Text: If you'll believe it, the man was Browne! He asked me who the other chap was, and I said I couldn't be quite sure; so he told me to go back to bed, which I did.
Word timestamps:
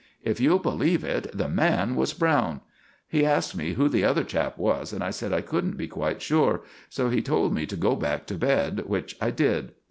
If 0.23 0.39
you'll 0.39 0.57
believe 0.57 1.03
it, 1.03 1.27
the 1.31 1.47
man 1.47 1.95
was 1.95 2.15
Browne! 2.15 2.61
He 3.07 3.23
asked 3.23 3.55
me 3.55 3.73
who 3.75 3.87
the 3.87 4.03
other 4.03 4.23
chap 4.23 4.57
was, 4.57 4.93
and 4.93 5.03
I 5.03 5.11
said 5.11 5.31
I 5.31 5.41
couldn't 5.41 5.77
be 5.77 5.87
quite 5.87 6.23
sure; 6.23 6.61
so 6.89 7.11
he 7.11 7.21
told 7.21 7.53
me 7.53 7.67
to 7.67 7.75
go 7.75 7.95
back 7.95 8.25
to 8.25 8.33
bed, 8.33 8.85
which 8.87 9.15
I 9.21 9.29
did. 9.29 9.73